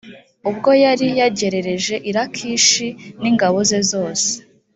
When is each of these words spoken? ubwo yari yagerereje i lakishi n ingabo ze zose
ubwo 0.49 0.69
yari 0.83 1.07
yagerereje 1.19 1.95
i 2.09 2.11
lakishi 2.15 2.87
n 3.21 3.23
ingabo 3.29 3.57
ze 3.69 3.79
zose 3.91 4.29